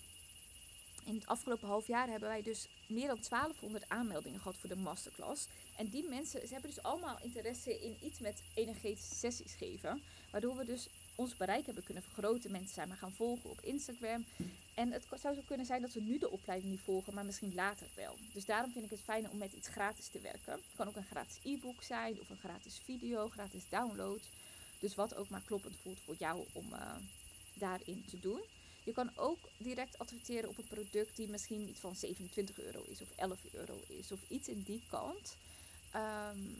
In 1.05 1.15
het 1.15 1.27
afgelopen 1.27 1.69
half 1.69 1.87
jaar 1.87 2.09
hebben 2.09 2.29
wij 2.29 2.43
dus 2.43 2.69
meer 2.87 3.07
dan 3.07 3.19
1200 3.29 3.89
aanmeldingen 3.89 4.41
gehad 4.41 4.57
voor 4.57 4.69
de 4.69 4.77
masterclass. 4.77 5.47
En 5.77 5.89
die 5.89 6.09
mensen 6.09 6.41
ze 6.41 6.53
hebben 6.53 6.71
dus 6.75 6.83
allemaal 6.83 7.19
interesse 7.23 7.81
in 7.81 7.97
iets 8.03 8.19
met 8.19 8.43
energetische 8.55 9.15
sessies 9.15 9.55
geven. 9.55 10.03
Waardoor 10.31 10.57
we 10.57 10.65
dus 10.65 10.89
ons 11.15 11.37
bereik 11.37 11.67
hebben 11.67 11.85
kunnen 11.85 12.03
vergroten. 12.03 12.51
Mensen 12.51 12.75
zijn 12.75 12.89
maar 12.89 12.97
gaan 12.97 13.13
volgen 13.13 13.51
op 13.51 13.61
Instagram. 13.61 14.25
En 14.75 14.93
het 14.93 15.05
zou 15.21 15.35
zo 15.35 15.41
kunnen 15.47 15.67
zijn 15.67 15.81
dat 15.81 15.93
we 15.93 16.01
nu 16.01 16.19
de 16.19 16.31
opleiding 16.31 16.71
niet 16.71 16.81
volgen, 16.81 17.15
maar 17.15 17.25
misschien 17.25 17.55
later 17.55 17.87
wel. 17.95 18.17
Dus 18.33 18.45
daarom 18.45 18.73
vind 18.73 18.85
ik 18.85 18.91
het 18.91 19.01
fijn 19.01 19.31
om 19.31 19.39
met 19.39 19.53
iets 19.53 19.69
gratis 19.69 20.09
te 20.09 20.21
werken. 20.21 20.53
Het 20.53 20.77
kan 20.77 20.89
ook 20.89 20.97
een 20.97 21.05
gratis 21.05 21.39
e-book 21.43 21.83
zijn 21.83 22.21
of 22.21 22.31
een 22.31 22.37
gratis 22.37 22.81
video, 22.85 23.29
gratis 23.29 23.69
download. 23.69 24.21
Dus 24.79 24.95
wat 24.95 25.15
ook 25.15 25.29
maar 25.29 25.43
kloppend 25.45 25.77
voelt 25.83 26.01
voor 26.01 26.15
jou 26.19 26.45
om 26.53 26.73
uh, 26.73 26.95
daarin 27.55 28.05
te 28.11 28.21
doen. 28.21 28.41
Je 28.85 28.93
kan 28.93 29.11
ook 29.17 29.39
direct 29.59 29.99
adverteren 29.99 30.49
op 30.49 30.59
een 30.59 30.69
product 30.69 31.17
die 31.17 31.29
misschien 31.29 31.69
iets 31.69 31.81
van 31.81 31.97
27 31.97 32.61
euro 32.61 32.83
is 32.89 33.01
of 33.01 33.09
11 33.17 33.39
euro 33.53 33.81
is 33.89 34.13
of 34.13 34.21
iets 34.29 34.49
in 34.49 34.63
die 34.63 34.83
kant. 34.89 35.37
Um, 35.95 36.59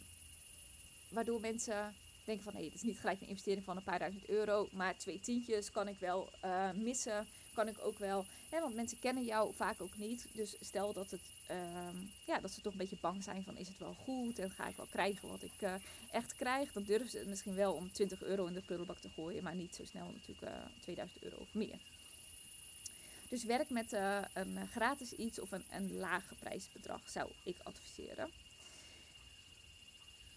waardoor 1.09 1.41
mensen 1.41 1.95
denken 2.25 2.45
van 2.45 2.53
hé, 2.53 2.59
hey, 2.59 2.69
het 2.69 2.75
is 2.75 2.83
niet 2.83 2.99
gelijk 2.99 3.21
een 3.21 3.29
investering 3.29 3.65
van 3.65 3.77
een 3.77 3.83
paar 3.83 3.99
duizend 3.99 4.29
euro, 4.29 4.69
maar 4.73 4.97
twee 4.97 5.21
tientjes 5.21 5.71
kan 5.71 5.89
ik 5.89 5.99
wel 5.99 6.31
uh, 6.45 6.71
missen. 6.73 7.27
Kan 7.55 7.69
ik 7.69 7.77
ook 7.83 7.99
wel, 7.99 8.25
hè, 8.51 8.61
want 8.61 8.75
mensen 8.75 8.99
kennen 8.99 9.25
jou 9.25 9.55
vaak 9.55 9.83
ook 9.83 9.97
niet. 9.97 10.27
Dus 10.33 10.57
stel 10.61 10.93
dat, 10.93 11.11
het, 11.11 11.21
um, 11.51 12.11
ja, 12.27 12.41
dat 12.41 12.51
ze 12.51 12.61
toch 12.61 12.73
een 12.73 12.79
beetje 12.79 12.99
bang 13.01 13.23
zijn 13.23 13.45
van 13.45 13.57
is 13.57 13.69
het 13.69 13.79
wel 13.79 13.95
goed 13.95 14.39
en 14.39 14.51
ga 14.51 14.69
ik 14.69 14.77
wel 14.77 14.87
krijgen 14.87 15.29
wat 15.29 15.43
ik 15.43 15.63
uh, 15.63 15.75
echt 16.11 16.35
krijg. 16.35 16.73
Dan 16.73 16.83
durven 16.83 17.11
ze 17.11 17.19
het 17.19 17.29
misschien 17.29 17.55
wel 17.55 17.73
om 17.73 17.93
20 17.93 18.23
euro 18.23 18.47
in 18.47 18.55
de 18.55 18.63
prullenbak 18.63 18.99
te 18.99 19.09
gooien, 19.09 19.43
maar 19.43 19.55
niet 19.55 19.75
zo 19.75 19.85
snel 19.85 20.07
natuurlijk 20.13 20.57
uh, 20.57 20.65
2000 20.81 21.23
euro 21.23 21.37
of 21.37 21.55
meer. 21.55 21.79
Dus 23.35 23.45
werk 23.45 23.71
met 23.71 23.93
uh, 23.93 24.19
een 24.33 24.69
gratis 24.69 25.13
iets 25.13 25.41
of 25.41 25.53
een, 25.53 25.65
een 25.71 25.97
laag 25.97 26.25
prijsbedrag 26.41 27.01
zou 27.09 27.31
ik 27.43 27.57
adviseren. 27.63 28.31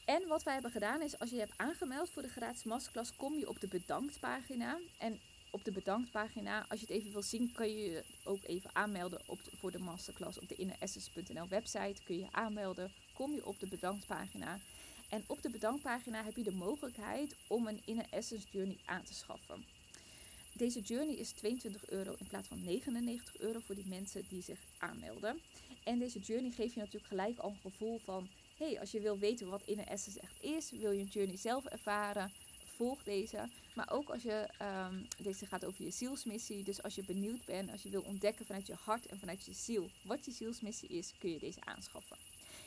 En 0.05 0.27
wat 0.27 0.43
wij 0.43 0.53
hebben 0.53 0.71
gedaan 0.71 1.01
is, 1.01 1.19
als 1.19 1.29
je 1.29 1.35
je 1.35 1.41
hebt 1.41 1.57
aangemeld 1.57 2.09
voor 2.09 2.21
de 2.21 2.27
gratis 2.27 2.63
masterclass, 2.63 3.15
kom 3.15 3.33
je 3.33 3.49
op 3.49 3.59
de 3.59 3.67
bedanktpagina. 3.67 4.79
En 4.99 5.19
op 5.51 5.63
de 5.63 5.71
bedanktpagina, 5.71 6.65
als 6.69 6.79
je 6.79 6.85
het 6.85 6.95
even 6.95 7.11
wil 7.11 7.21
zien, 7.21 7.51
kan 7.51 7.69
je 7.69 7.91
je 7.91 8.03
ook 8.23 8.43
even 8.43 8.75
aanmelden 8.75 9.21
op 9.25 9.39
voor 9.57 9.71
de 9.71 9.79
masterclass 9.79 10.39
op 10.39 10.47
de 10.47 10.55
inneressence.nl 10.55 11.47
website. 11.47 12.03
Kun 12.03 12.15
je 12.15 12.21
je 12.21 12.31
aanmelden, 12.31 12.91
kom 13.13 13.33
je 13.33 13.45
op 13.45 13.59
de 13.59 13.67
bedanktpagina. 13.67 14.59
En 15.09 15.23
op 15.27 15.41
de 15.41 15.49
bedanktpagina 15.49 16.23
heb 16.23 16.35
je 16.35 16.43
de 16.43 16.55
mogelijkheid 16.55 17.35
om 17.47 17.67
een 17.67 17.81
Inner 17.85 18.07
Essence 18.09 18.47
Journey 18.51 18.77
aan 18.85 19.03
te 19.03 19.13
schaffen. 19.13 19.76
Deze 20.57 20.79
journey 20.81 21.15
is 21.15 21.31
22 21.31 21.89
euro 21.89 22.13
in 22.17 22.27
plaats 22.27 22.47
van 22.47 22.63
99 22.63 23.37
euro 23.37 23.59
voor 23.59 23.75
die 23.75 23.87
mensen 23.87 24.23
die 24.27 24.41
zich 24.41 24.59
aanmelden. 24.77 25.39
En 25.83 25.99
deze 25.99 26.19
journey 26.19 26.51
geeft 26.51 26.73
je 26.73 26.79
natuurlijk 26.79 27.07
gelijk 27.07 27.37
al 27.37 27.49
een 27.49 27.71
gevoel 27.71 27.97
van 27.97 28.27
hey, 28.57 28.79
als 28.79 28.91
je 28.91 28.99
wil 28.99 29.17
weten 29.17 29.47
wat 29.49 29.61
Inner 29.65 29.87
Essence 29.87 30.19
echt 30.19 30.43
is, 30.43 30.71
wil 30.71 30.91
je 30.91 30.99
een 30.99 31.09
journey 31.09 31.37
zelf 31.37 31.65
ervaren, 31.65 32.31
volg 32.65 33.03
deze. 33.03 33.49
Maar 33.75 33.91
ook 33.91 34.09
als 34.09 34.23
je, 34.23 34.49
um, 34.61 35.07
deze 35.21 35.45
gaat 35.45 35.65
over 35.65 35.83
je 35.83 35.91
zielsmissie, 35.91 36.63
dus 36.63 36.83
als 36.83 36.95
je 36.95 37.03
benieuwd 37.05 37.45
bent, 37.45 37.71
als 37.71 37.83
je 37.83 37.89
wil 37.89 38.01
ontdekken 38.01 38.45
vanuit 38.45 38.67
je 38.67 38.75
hart 38.79 39.05
en 39.05 39.19
vanuit 39.19 39.45
je 39.45 39.53
ziel 39.53 39.89
wat 40.03 40.25
je 40.25 40.31
zielsmissie 40.31 40.89
is, 40.89 41.13
kun 41.19 41.31
je 41.31 41.39
deze 41.39 41.63
aanschaffen. 41.63 42.17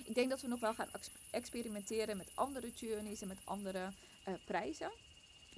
Ik 0.05 0.15
denk 0.15 0.31
dat 0.31 0.41
we 0.41 0.49
nog 0.49 0.61
wel 0.61 0.75
gaan 0.75 0.89
experimenteren 1.31 2.17
met 2.17 2.31
andere 2.35 2.71
journeys 2.71 3.23
en 3.23 3.29
met 3.29 3.41
andere 3.45 3.93
uh, 4.29 4.35
prijzen. 4.45 4.91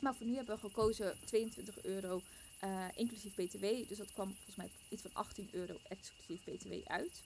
Maar 0.03 0.15
voor 0.15 0.27
nu 0.27 0.35
hebben 0.35 0.55
we 0.55 0.61
gekozen 0.61 1.15
22 1.25 1.85
euro 1.85 2.21
uh, 2.65 2.87
inclusief 2.95 3.35
BTW. 3.35 3.89
Dus 3.89 3.99
dat 3.99 4.13
kwam 4.13 4.35
volgens 4.35 4.57
mij 4.57 4.71
iets 4.89 5.03
van 5.03 5.11
18 5.15 5.49
euro 5.53 5.77
exclusief 5.89 6.45
BTW 6.45 6.73
uit. 6.87 7.23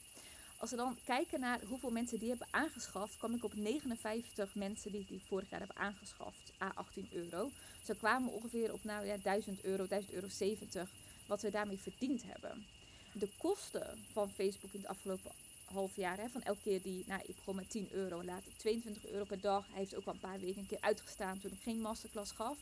Als 0.56 0.70
we 0.70 0.76
dan 0.76 0.98
kijken 1.04 1.40
naar 1.40 1.60
hoeveel 1.68 1.90
mensen 1.90 2.18
die 2.18 2.28
hebben 2.28 2.48
aangeschaft, 2.50 3.16
kwam 3.16 3.34
ik 3.34 3.44
op 3.44 3.54
59 3.54 4.54
mensen 4.54 4.92
die 4.92 5.04
die 5.08 5.22
vorig 5.26 5.50
jaar 5.50 5.58
hebben 5.58 5.76
aangeschaft, 5.76 6.52
a 6.62 6.72
18 6.74 7.08
euro. 7.12 7.50
Zo 7.84 7.94
kwamen 7.94 8.28
we 8.28 8.34
ongeveer 8.34 8.72
op 8.72 8.84
nou 8.84 9.06
ja, 9.06 9.16
1000 9.16 9.64
euro, 9.64 9.86
1000 9.86 10.12
euro 10.12 10.28
70 10.28 10.90
wat 11.26 11.42
we 11.42 11.50
daarmee 11.50 11.78
verdiend 11.78 12.22
hebben. 12.26 12.66
De 13.12 13.28
kosten 13.38 14.04
van 14.12 14.30
Facebook 14.30 14.72
in 14.72 14.80
het 14.80 14.88
afgelopen 14.88 15.32
half 15.72 15.96
jaar, 15.96 16.18
hè, 16.18 16.28
van 16.28 16.42
elke 16.42 16.60
keer 16.62 16.82
die, 16.82 17.04
nou, 17.06 17.20
ik 17.26 17.34
begon 17.34 17.56
met 17.56 17.70
10 17.70 17.88
euro, 17.92 18.24
later 18.24 18.52
22 18.56 19.06
euro 19.06 19.24
per 19.24 19.40
dag. 19.40 19.66
Hij 19.66 19.78
heeft 19.78 19.96
ook 19.96 20.04
al 20.04 20.12
een 20.12 20.18
paar 20.18 20.40
weken 20.40 20.60
een 20.60 20.66
keer 20.66 20.80
uitgestaan 20.80 21.38
toen 21.38 21.52
ik 21.52 21.62
geen 21.62 21.80
masterclass 21.80 22.32
gaf. 22.32 22.58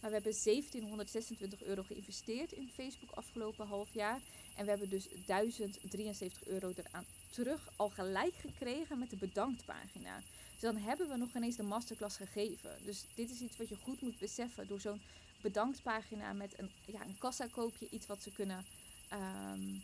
Maar 0.00 0.10
we 0.10 0.16
hebben 0.16 0.42
1726 0.44 1.62
euro 1.62 1.82
geïnvesteerd 1.82 2.52
in 2.52 2.70
Facebook 2.74 3.10
afgelopen 3.10 3.66
half 3.66 3.94
jaar. 3.94 4.20
En 4.56 4.64
we 4.64 4.70
hebben 4.70 4.88
dus 4.88 5.08
1073 5.26 6.46
euro 6.46 6.72
eraan 6.76 7.04
terug 7.30 7.68
al 7.76 7.88
gelijk 7.88 8.34
gekregen 8.34 8.98
met 8.98 9.10
de 9.10 9.16
bedanktpagina. 9.16 10.20
Dus 10.50 10.60
dan 10.60 10.76
hebben 10.76 11.08
we 11.08 11.16
nog 11.16 11.34
ineens 11.34 11.56
de 11.56 11.62
masterclass 11.62 12.16
gegeven. 12.16 12.76
Dus 12.84 13.04
dit 13.14 13.30
is 13.30 13.40
iets 13.40 13.56
wat 13.56 13.68
je 13.68 13.76
goed 13.76 14.00
moet 14.00 14.18
beseffen. 14.18 14.68
Door 14.68 14.80
zo'n 14.80 15.00
bedanktpagina 15.40 16.32
met 16.32 16.58
een, 16.58 16.70
ja, 16.86 17.04
een 17.04 17.18
kassakoopje, 17.18 17.88
iets 17.90 18.06
wat 18.06 18.22
ze 18.22 18.32
kunnen 18.32 18.64
ehm, 19.08 19.78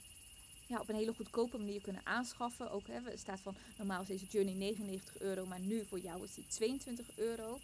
ja, 0.66 0.80
op 0.80 0.88
een 0.88 0.94
hele 0.94 1.14
goedkope 1.14 1.59
manier 1.59 1.80
kunnen 1.80 2.06
aanschaffen. 2.06 2.71
Ook 2.71 2.87
hè, 2.87 3.16
staat 3.16 3.40
van 3.40 3.56
normaal 3.78 4.02
is 4.02 4.09
deze 4.09 4.26
journey 4.26 4.54
99 4.54 5.21
euro, 5.21 5.47
maar 5.47 5.61
nu 5.61 5.85
voor 5.85 5.99
jou 5.99 6.23
is 6.23 6.35
die 6.35 6.47
22 6.47 7.06
euro. 7.16 7.59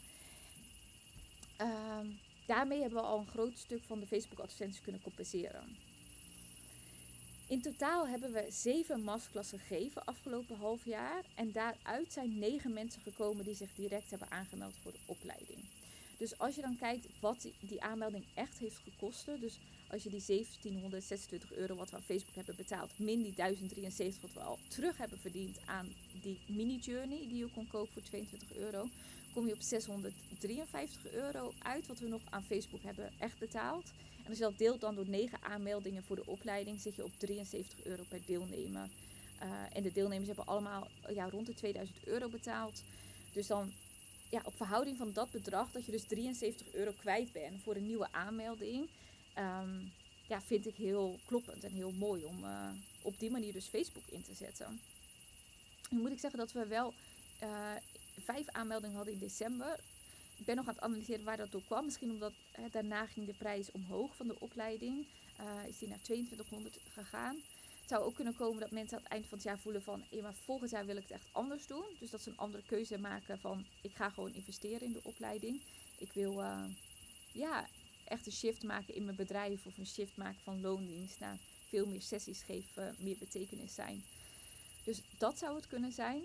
Um, 1.60 2.18
daarmee 2.46 2.80
hebben 2.80 3.00
we 3.00 3.06
al 3.06 3.18
een 3.18 3.26
groot 3.26 3.58
stuk 3.58 3.82
van 3.86 4.00
de 4.00 4.06
Facebook 4.06 4.38
advertenties 4.38 4.82
kunnen 4.82 5.02
compenseren. 5.02 5.76
In 7.50 7.60
totaal 7.60 8.08
hebben 8.08 8.32
we 8.32 8.46
zeven 8.48 9.02
masterklassen 9.02 9.58
gegeven 9.58 10.04
afgelopen 10.04 10.56
half 10.56 10.84
jaar. 10.84 11.24
En 11.34 11.52
daaruit 11.52 12.12
zijn 12.12 12.38
negen 12.38 12.72
mensen 12.72 13.02
gekomen 13.02 13.44
die 13.44 13.54
zich 13.54 13.74
direct 13.74 14.10
hebben 14.10 14.30
aangemeld 14.30 14.74
voor 14.82 14.92
de 14.92 14.98
opleiding. 15.06 15.58
Dus 16.18 16.38
als 16.38 16.54
je 16.54 16.60
dan 16.60 16.76
kijkt 16.76 17.20
wat 17.20 17.48
die, 17.60 17.82
aanmelding 17.82 18.24
echt 18.34 18.58
heeft 18.58 18.76
gekost. 18.76 19.26
Dus 19.40 19.58
als 19.90 20.02
je 20.02 20.10
die 20.10 20.22
1726 20.26 21.52
euro 21.52 21.74
wat 21.74 21.90
we 21.90 21.96
aan 21.96 22.02
Facebook 22.02 22.34
hebben 22.34 22.56
betaald, 22.56 22.98
min 22.98 23.22
die 23.22 23.34
1073 23.34 24.22
wat 24.22 24.32
we 24.32 24.40
al 24.40 24.58
terug 24.68 24.96
hebben 24.96 25.18
verdiend 25.18 25.58
aan 25.66 25.88
die 26.22 26.38
mini-journey 26.46 27.28
die 27.28 27.38
je 27.38 27.50
kon 27.54 27.68
kopen 27.68 27.92
voor 27.92 28.02
22 28.02 28.54
euro, 28.54 28.88
kom 29.34 29.46
je 29.46 29.52
op 29.52 29.60
653 29.60 31.12
euro 31.12 31.52
uit 31.58 31.86
wat 31.86 31.98
we 31.98 32.08
nog 32.08 32.20
aan 32.30 32.42
Facebook 32.42 32.82
hebben 32.82 33.12
echt 33.18 33.38
betaald. 33.38 33.92
En 34.22 34.28
als 34.28 34.38
je 34.38 34.44
dat 34.44 34.58
deelt 34.58 34.80
dan 34.80 34.94
door 34.94 35.08
9 35.08 35.42
aanmeldingen 35.42 36.02
voor 36.02 36.16
de 36.16 36.26
opleiding, 36.26 36.80
zit 36.80 36.96
je 36.96 37.04
op 37.04 37.12
73 37.18 37.84
euro 37.84 38.02
per 38.08 38.20
deelnemer. 38.26 38.88
Uh, 39.42 39.76
en 39.76 39.82
de 39.82 39.92
deelnemers 39.92 40.26
hebben 40.26 40.46
allemaal 40.46 40.88
ja, 41.08 41.28
rond 41.30 41.46
de 41.46 41.54
2000 41.54 42.06
euro 42.06 42.28
betaald. 42.28 42.82
Dus 43.32 43.46
dan 43.46 43.72
ja, 44.30 44.40
op 44.44 44.56
verhouding 44.56 44.96
van 44.96 45.12
dat 45.12 45.30
bedrag, 45.30 45.70
dat 45.70 45.84
je 45.84 45.92
dus 45.92 46.04
73 46.04 46.72
euro 46.72 46.92
kwijt 46.98 47.32
bent 47.32 47.62
voor 47.62 47.76
een 47.76 47.86
nieuwe 47.86 48.12
aanmelding. 48.12 48.88
Um, 49.38 49.92
ja, 50.30 50.40
vind 50.40 50.66
ik 50.66 50.74
heel 50.74 51.18
kloppend 51.24 51.64
en 51.64 51.72
heel 51.72 51.92
mooi 51.92 52.24
om 52.24 52.44
uh, 52.44 52.70
op 53.02 53.18
die 53.18 53.30
manier 53.30 53.52
dus 53.52 53.66
Facebook 53.66 54.06
in 54.06 54.22
te 54.22 54.34
zetten. 54.34 54.80
Nu 55.90 56.00
moet 56.00 56.10
ik 56.10 56.18
zeggen 56.18 56.38
dat 56.38 56.52
we 56.52 56.66
wel 56.66 56.94
uh, 57.42 57.72
vijf 58.18 58.48
aanmeldingen 58.48 58.96
hadden 58.96 59.14
in 59.14 59.20
december. 59.20 59.80
Ik 60.36 60.44
ben 60.44 60.56
nog 60.56 60.68
aan 60.68 60.74
het 60.74 60.82
analyseren 60.82 61.24
waar 61.24 61.36
dat 61.36 61.50
door 61.50 61.64
kwam. 61.64 61.84
Misschien 61.84 62.10
omdat 62.10 62.32
hè, 62.52 62.68
daarna 62.70 63.06
ging 63.06 63.26
de 63.26 63.34
prijs 63.34 63.70
omhoog 63.70 64.16
van 64.16 64.26
de 64.26 64.40
opleiding. 64.40 65.06
Uh, 65.40 65.68
is 65.68 65.78
die 65.78 65.88
naar 65.88 66.00
2200 66.02 66.78
gegaan. 66.88 67.34
Het 67.80 67.88
zou 67.88 68.04
ook 68.04 68.14
kunnen 68.14 68.36
komen 68.36 68.60
dat 68.60 68.70
mensen 68.70 68.96
aan 68.96 69.02
het 69.02 69.12
eind 69.12 69.26
van 69.26 69.38
het 69.38 69.46
jaar 69.46 69.58
voelen 69.58 69.82
van... 69.82 70.04
Hey, 70.10 70.22
maar 70.22 70.34
volgend 70.34 70.70
jaar 70.70 70.86
wil 70.86 70.96
ik 70.96 71.02
het 71.02 71.10
echt 71.10 71.28
anders 71.32 71.66
doen. 71.66 71.84
Dus 71.98 72.10
dat 72.10 72.20
ze 72.20 72.30
een 72.30 72.38
andere 72.38 72.62
keuze 72.66 72.98
maken 72.98 73.38
van... 73.38 73.66
Ik 73.82 73.94
ga 73.94 74.10
gewoon 74.10 74.34
investeren 74.34 74.86
in 74.86 74.92
de 74.92 75.02
opleiding. 75.02 75.62
Ik 75.98 76.12
wil 76.12 76.42
ja, 77.32 77.68
echt 78.10 78.26
een 78.26 78.32
shift 78.32 78.62
maken 78.62 78.94
in 78.94 79.04
mijn 79.04 79.16
bedrijf. 79.16 79.66
Of 79.66 79.78
een 79.78 79.86
shift 79.86 80.16
maken 80.16 80.40
van 80.42 80.60
loondienst 80.60 81.20
naar 81.20 81.38
veel 81.68 81.86
meer 81.86 82.02
sessies 82.02 82.42
geven. 82.42 82.94
Meer 82.98 83.16
betekenis 83.18 83.74
zijn. 83.74 84.04
Dus 84.84 85.00
dat 85.18 85.38
zou 85.38 85.56
het 85.56 85.66
kunnen 85.66 85.92
zijn. 85.92 86.22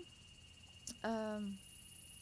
Um, 1.04 1.58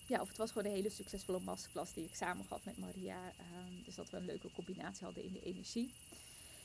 ja, 0.07 0.21
of 0.21 0.29
het 0.29 0.37
was 0.37 0.51
gewoon 0.51 0.67
een 0.67 0.77
hele 0.77 0.91
succesvolle 0.91 1.41
masterclass 1.41 1.93
die 1.93 2.05
ik 2.05 2.15
samen 2.15 2.45
gaf 2.45 2.65
met 2.65 2.79
Maria. 2.79 3.27
Um, 3.27 3.83
dus 3.85 3.95
dat 3.95 4.11
we 4.11 4.17
een 4.17 4.25
leuke 4.25 4.51
combinatie 4.55 5.05
hadden 5.05 5.25
in 5.25 5.33
de 5.33 5.43
energie. 5.43 5.91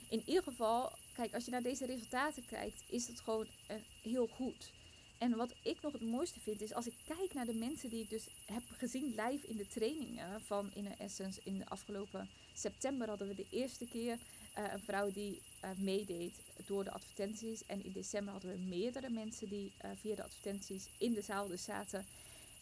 In 0.10 0.22
ieder 0.26 0.44
geval, 0.44 0.92
kijk, 1.14 1.34
als 1.34 1.46
je 1.46 1.52
naar 1.52 1.62
deze 1.62 1.86
resultaten 1.86 2.46
kijkt, 2.46 2.84
is 2.88 3.08
het 3.08 3.20
gewoon 3.20 3.48
uh, 3.72 3.78
heel 4.02 4.28
goed. 4.28 4.72
En 5.20 5.36
wat 5.36 5.54
ik 5.62 5.82
nog 5.82 5.94
het 5.94 6.02
mooiste 6.02 6.40
vind, 6.40 6.62
is 6.62 6.74
als 6.74 6.88
ik 6.88 6.94
kijk 7.06 7.34
naar 7.34 7.46
de 7.46 7.54
mensen 7.54 7.90
die 7.90 8.04
ik 8.04 8.10
dus 8.10 8.28
heb 8.46 8.64
gezien 8.78 9.06
live 9.06 9.48
in 9.48 9.58
de 9.58 9.68
trainingen 9.68 10.42
van 10.42 10.72
Inner 10.74 10.98
Essence. 10.98 11.40
In 11.44 11.58
de 11.58 11.70
afgelopen 11.70 12.30
september 12.54 13.08
hadden 13.08 13.28
we 13.28 13.36
de 13.36 13.48
eerste 13.50 13.86
keer 13.88 14.18
uh, 14.58 14.74
een 14.74 14.80
vrouw 14.80 15.12
die 15.12 15.42
uh, 15.64 15.70
meedeed 15.78 16.34
door 16.66 16.84
de 16.84 16.92
advertenties. 16.92 17.66
En 17.66 17.84
in 17.84 17.92
december 17.92 18.32
hadden 18.32 18.52
we 18.52 18.58
meerdere 18.58 19.10
mensen 19.10 19.50
die 19.50 19.72
via 19.96 20.16
de 20.16 20.24
advertenties 20.24 20.90
in 20.98 21.14
de 21.14 21.22
zaal 21.22 21.48
dus 21.48 21.64
zaten. 21.64 22.06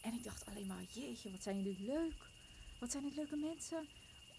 En 0.02 0.14
ik 0.14 0.24
dacht 0.24 0.46
alleen 0.46 0.68
maar, 0.68 0.84
jeetje, 0.94 1.32
wat 1.32 1.44
zijn 1.44 1.62
jullie 1.62 1.86
leuk. 1.86 2.26
Wat 2.80 2.92
zijn 2.92 3.04
dit 3.04 3.16
leuke 3.16 3.36
mensen. 3.36 3.88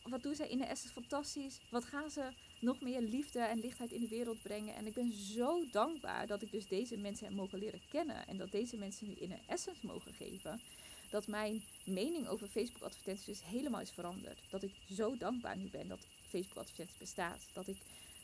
Wat 0.09 0.23
doen 0.23 0.35
zij 0.35 0.49
in 0.49 0.59
de 0.59 0.65
Essence 0.65 0.95
fantastisch. 0.95 1.61
Wat 1.71 1.85
gaan 1.85 2.11
ze 2.11 2.29
nog 2.61 2.81
meer 2.81 3.01
liefde 3.01 3.41
en 3.41 3.61
lichtheid 3.61 3.93
in 3.93 4.01
de 4.01 4.09
wereld 4.09 4.43
brengen. 4.43 4.75
En 4.75 4.87
ik 4.87 4.95
ben 4.95 5.13
zo 5.13 5.65
dankbaar 5.71 6.27
dat 6.27 6.43
ik 6.43 6.51
dus 6.51 6.67
deze 6.67 6.97
mensen 6.97 7.27
heb 7.27 7.35
mogen 7.35 7.59
leren 7.59 7.81
kennen. 7.89 8.27
En 8.27 8.37
dat 8.37 8.51
deze 8.51 8.77
mensen 8.77 9.07
nu 9.07 9.15
in 9.15 9.33
een 9.33 9.47
Essence 9.47 9.87
mogen 9.87 10.13
geven. 10.13 10.61
Dat 11.11 11.27
mijn 11.27 11.63
mening 11.85 12.29
over 12.29 12.49
Facebook 12.49 12.83
advertenties 12.83 13.27
dus 13.27 13.45
helemaal 13.45 13.81
is 13.81 13.91
veranderd. 13.91 14.41
Dat 14.51 14.63
ik 14.63 14.73
zo 14.91 15.17
dankbaar 15.17 15.57
nu 15.57 15.69
ben 15.71 15.89
dat 15.89 16.07
Facebook 16.29 16.59
advertenties 16.59 16.99
bestaat. 16.99 17.47
Dat 17.53 17.69
ik 17.69 17.77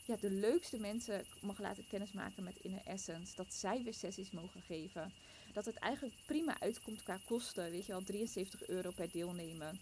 ja, 0.05 0.15
de 0.15 0.31
leukste 0.31 0.79
mensen 0.79 1.25
mag 1.41 1.59
laten 1.59 1.87
kennismaken 1.87 2.43
met 2.43 2.59
Inner 2.61 2.85
Essence. 2.85 3.35
Dat 3.35 3.53
zij 3.53 3.83
weer 3.83 3.93
sessies 3.93 4.31
mogen 4.31 4.61
geven 4.61 5.13
dat 5.53 5.65
het 5.65 5.75
eigenlijk 5.75 6.15
prima 6.25 6.59
uitkomt 6.59 7.03
qua 7.03 7.19
kosten. 7.25 7.71
Weet 7.71 7.85
je 7.85 7.91
wel, 7.91 8.03
73 8.03 8.67
euro 8.67 8.91
per 8.91 9.11
deelnemen 9.11 9.79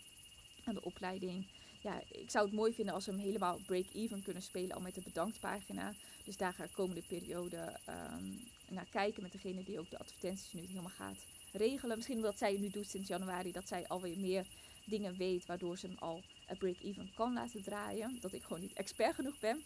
aan 0.64 0.74
de 0.74 0.84
opleiding. 0.84 1.46
Ja, 1.84 2.02
ik 2.12 2.30
zou 2.30 2.46
het 2.46 2.56
mooi 2.56 2.74
vinden 2.74 2.94
als 2.94 3.06
we 3.06 3.12
hem 3.12 3.22
helemaal 3.22 3.60
break-even 3.66 4.24
kunnen 4.24 4.44
spelen 4.44 4.76
al 4.76 4.82
met 4.82 4.96
de 4.96 5.02
bedanktpagina. 5.02 5.94
Dus 6.24 6.38
daar 6.38 6.54
ga 6.54 6.64
ik 6.64 6.72
komende 6.72 7.02
periode 7.08 7.58
um, 7.90 8.40
naar 8.70 8.88
kijken 8.92 9.22
met 9.24 9.32
degene 9.32 9.64
die 9.64 9.80
ook 9.80 9.90
de 9.90 9.98
advertenties 9.98 10.54
nu 10.54 10.62
helemaal 10.62 10.90
gaat 10.90 11.18
regelen. 11.52 11.96
Misschien 11.96 12.18
omdat 12.18 12.38
zij 12.38 12.58
nu 12.58 12.70
doet 12.70 12.90
sinds 12.90 13.08
januari, 13.08 13.52
dat 13.52 13.68
zij 13.68 13.88
alweer 13.88 14.20
meer 14.20 14.46
dingen 14.86 15.18
weet 15.18 15.46
waardoor 15.46 15.78
ze 15.78 15.88
hem 15.88 15.98
al 16.00 16.22
break-even 16.58 17.12
kan 17.16 17.34
laten 17.34 17.64
draaien. 17.64 18.18
Dat 18.22 18.34
ik 18.34 18.44
gewoon 18.44 18.62
niet 18.62 18.74
expert 18.74 19.16
genoeg 19.16 19.40
ben. 19.40 19.64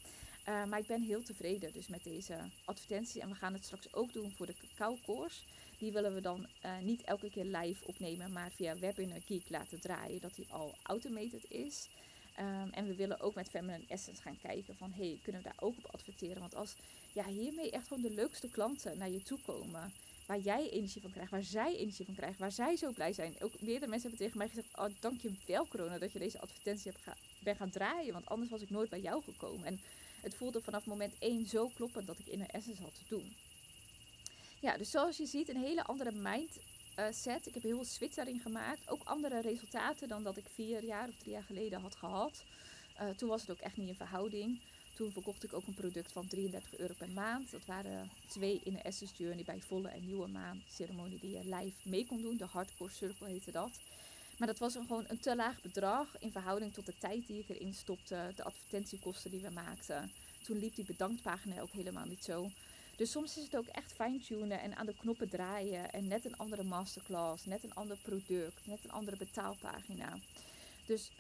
Uh, 0.50 0.66
maar 0.66 0.80
ik 0.80 0.88
ben 0.88 1.01
heel 1.01 1.22
tevreden 1.22 1.72
dus 1.72 1.88
met 1.88 2.04
deze 2.04 2.38
advertentie. 2.66 3.22
En 3.22 3.30
we 3.30 3.36
gaan 3.36 3.54
het 3.54 3.63
straks 3.63 3.94
ook 3.94 4.13
doen 4.13 4.32
voor 4.36 4.46
de 4.46 4.54
cacao 4.54 4.98
course. 5.06 5.42
Die 5.77 5.92
willen 5.92 6.13
we 6.13 6.22
dan 6.22 6.48
uh, 6.66 6.77
niet 6.82 7.01
elke 7.01 7.30
keer 7.30 7.46
live 7.46 7.86
opnemen, 7.86 8.32
maar 8.32 8.51
via 8.51 8.75
Webinar 8.75 9.22
Geek 9.22 9.50
laten 9.50 9.82
draaien, 9.82 10.22
dat 10.22 10.36
die 10.36 10.46
al 10.50 10.75
automated 10.84 11.51
is. 11.51 11.88
Um, 12.39 12.70
en 12.72 12.88
we 12.88 12.96
willen 12.96 13.20
ook 13.20 13.36
met 13.36 13.50
Feminine 13.50 13.84
Essence 13.88 14.22
gaan 14.22 14.38
kijken 14.42 14.75
van, 14.75 14.92
hey, 14.92 15.20
kunnen 15.24 15.42
we 15.42 15.48
daar 15.48 15.68
ook 15.68 15.77
op 15.77 15.94
adverteren? 15.94 16.39
Want 16.39 16.56
als 16.56 16.75
ja, 17.13 17.25
hiermee 17.25 17.72
echt 17.72 17.88
gewoon 17.88 18.04
de 18.04 18.13
leukste 18.13 18.50
klanten 18.50 18.98
naar 18.98 19.10
je 19.10 19.24
toe 19.24 19.39
komen, 19.46 19.94
waar 20.25 20.39
jij 20.39 20.70
energie 20.70 21.01
van 21.01 21.12
krijgt, 21.12 21.32
waar 21.32 21.44
zij 21.44 21.75
energie 21.75 22.06
van 22.06 22.16
krijgen, 22.16 22.39
waar 22.39 22.51
zij 22.51 22.75
zo 22.75 22.92
blij 22.92 23.13
zijn. 23.13 23.36
Ook 23.42 23.62
meerdere 23.62 23.92
mensen 23.92 24.10
hebben 24.10 24.20
tegen 24.20 24.38
mij 24.38 24.48
gezegd, 24.48 24.77
oh, 24.77 24.86
dank 25.00 25.22
je 25.22 25.32
wel 25.46 25.68
corona 25.68 25.98
dat 25.98 26.12
je 26.12 26.20
deze 26.20 26.39
advertentie 26.39 26.92
hebt 26.92 27.04
ga 27.04 27.16
ben 27.39 27.56
gaan 27.56 27.70
draaien, 27.70 28.13
want 28.13 28.25
anders 28.25 28.50
was 28.50 28.62
ik 28.62 28.70
nooit 28.70 28.89
bij 28.89 29.00
jou 29.00 29.24
gekomen. 29.24 29.66
En 29.66 29.80
het 30.22 30.36
voelde 30.36 30.62
vanaf 30.62 30.86
moment 30.86 31.14
één 31.20 31.48
zo 31.48 31.68
kloppend 31.68 32.08
dat 32.08 32.20
ik 32.20 32.28
in 32.28 32.48
essence 32.48 32.82
had 32.82 32.96
te 32.96 33.16
doen. 33.16 33.36
Ja, 34.60 34.78
dus 34.78 34.92
zoals 34.92 35.18
je 35.18 35.26
ziet, 35.26 35.50
een 35.50 35.64
hele 35.64 35.84
andere 35.84 36.12
mindset. 36.12 37.48
Ik 37.48 37.54
heb 37.54 37.64
heel 37.64 37.76
veel 37.76 37.86
switch 37.86 38.16
daarin 38.16 38.40
gemaakt. 38.40 38.90
Ook 38.90 39.04
andere 39.04 39.42
resultaten 39.42 40.08
dan 40.08 40.24
dat 40.24 40.38
ik 40.38 40.46
vier 40.54 40.84
jaar 40.84 41.08
of 41.08 41.16
drie 41.18 41.34
jaar 41.34 41.44
geleden 41.44 41.82
had 41.82 41.96
gehad. 41.96 42.44
Uh, 43.02 43.10
toen 43.10 43.30
was 43.30 43.42
het 43.42 43.52
ook 43.52 43.60
echt 43.60 43.78
niet 43.78 43.88
in 43.88 43.96
verhouding. 43.96 44.60
Toen 44.96 45.12
verkocht 45.12 45.44
ik 45.44 45.54
ook 45.54 45.68
een 45.68 45.74
product 45.74 46.12
van 46.12 46.28
33 46.28 46.78
euro 46.78 46.94
per 46.98 47.10
maand. 47.10 47.52
Dat 47.52 47.66
waren 47.66 48.10
twee 48.28 48.62
in 48.64 48.74
de 48.74 48.82
Essence 48.82 49.14
Journey 49.18 49.44
bij 49.44 49.62
volle 49.62 49.90
en 49.90 50.06
nieuwe 50.06 50.28
maan 50.28 50.64
ceremonie 50.68 51.20
die 51.20 51.32
je 51.32 51.56
live 51.56 51.90
mee 51.90 52.06
kon 52.06 52.22
doen. 52.22 52.38
De 52.38 52.46
Hardcore 52.46 52.92
Circle 52.92 53.28
heette 53.28 53.52
dat. 53.52 53.72
Maar 54.38 54.48
dat 54.48 54.60
was 54.60 54.75
een, 54.75 54.86
gewoon 54.88 55.06
een 55.08 55.20
te 55.20 55.36
laag 55.36 55.62
bedrag 55.62 56.17
in 56.20 56.32
verhouding 56.32 56.74
tot 56.74 56.86
de 56.86 56.98
tijd 57.00 57.27
die 57.27 57.39
ik 57.39 57.50
erin 57.50 57.74
stopte, 57.74 58.32
de 58.36 58.44
advertentiekosten 58.44 59.32
die 59.32 59.41
we 59.41 59.50
maakten. 59.50 60.12
Toen 60.44 60.58
liep 60.60 60.75
die 60.75 60.86
bedanktpagina 60.86 61.62
ook 61.62 61.72
helemaal 61.72 62.06
niet 62.06 62.24
zo. 62.24 62.51
Dus 62.96 63.12
soms 63.12 63.38
is 63.38 63.44
het 63.44 63.58
ook 63.58 63.67
echt 63.67 63.94
fine-tunen 63.94 64.62
en 64.62 64.75
aan 64.75 64.86
de 64.86 64.96
knoppen 64.96 65.29
draaien. 65.29 65.91
En 65.91 66.08
net 66.08 66.25
een 66.25 66.38
andere 66.38 66.63
masterclass, 66.63 67.46
net 67.46 67.63
een 67.63 67.74
ander 67.74 67.98
product, 67.98 68.65
net 68.67 68.84
een 68.84 68.91
andere 68.91 69.17
betaalpagina. 69.17 70.17
Dus 70.86 71.12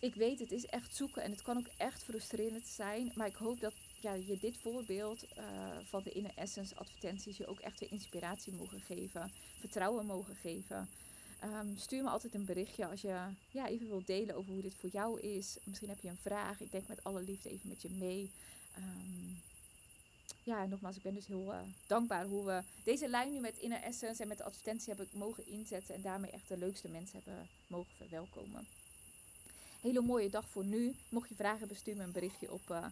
ik 0.00 0.14
weet, 0.14 0.38
het 0.38 0.52
is 0.52 0.66
echt 0.66 0.96
zoeken 0.96 1.22
en 1.22 1.30
het 1.30 1.42
kan 1.42 1.56
ook 1.56 1.68
echt 1.76 2.02
frustrerend 2.02 2.66
zijn. 2.66 3.12
Maar 3.14 3.26
ik 3.26 3.34
hoop 3.34 3.60
dat 3.60 3.74
ja, 4.00 4.12
je 4.12 4.38
dit 4.38 4.56
voorbeeld 4.56 5.24
uh, 5.38 5.44
van 5.82 6.02
de 6.02 6.10
Inner 6.10 6.32
Essence 6.34 6.76
advertenties 6.76 7.36
je 7.36 7.46
ook 7.46 7.60
echt 7.60 7.80
weer 7.80 7.92
inspiratie 7.92 8.52
mogen 8.52 8.80
geven. 8.80 9.30
Vertrouwen 9.58 10.06
mogen 10.06 10.34
geven. 10.34 10.88
Um, 11.44 11.76
stuur 11.76 12.02
me 12.02 12.08
altijd 12.08 12.34
een 12.34 12.44
berichtje 12.44 12.86
als 12.86 13.00
je 13.00 13.20
ja, 13.50 13.68
even 13.68 13.88
wilt 13.88 14.06
delen 14.06 14.34
over 14.34 14.52
hoe 14.52 14.62
dit 14.62 14.74
voor 14.74 14.90
jou 14.90 15.20
is. 15.20 15.58
Misschien 15.64 15.88
heb 15.88 16.00
je 16.00 16.08
een 16.08 16.16
vraag. 16.16 16.60
Ik 16.60 16.70
denk 16.70 16.88
met 16.88 17.04
alle 17.04 17.22
liefde 17.22 17.50
even 17.50 17.68
met 17.68 17.82
je 17.82 17.90
mee. 17.90 18.30
Ehm, 18.74 19.34
ja, 20.42 20.66
nogmaals, 20.66 20.96
ik 20.96 21.02
ben 21.02 21.14
dus 21.14 21.26
heel 21.26 21.54
dankbaar 21.86 22.26
hoe 22.26 22.44
we 22.44 22.62
deze 22.84 23.08
lijn 23.08 23.32
nu 23.32 23.40
met 23.40 23.58
Inner 23.58 23.82
Essence 23.82 24.22
en 24.22 24.28
met 24.28 24.38
de 24.38 24.44
advertentie 24.44 24.94
hebben 24.94 25.08
mogen 25.18 25.46
inzetten. 25.46 25.94
En 25.94 26.02
daarmee 26.02 26.30
echt 26.30 26.48
de 26.48 26.58
leukste 26.58 26.88
mensen 26.88 27.20
hebben 27.24 27.48
mogen 27.66 27.92
verwelkomen. 27.96 28.66
Hele 29.80 30.00
mooie 30.00 30.30
dag 30.30 30.48
voor 30.48 30.64
nu. 30.64 30.94
Mocht 31.08 31.28
je 31.28 31.34
vragen 31.34 31.58
hebben, 31.58 31.76
stuur 31.76 31.96
me 31.96 32.02
een 32.02 32.12
berichtje 32.12 32.52
op 32.52 32.70
uh, 32.70 32.86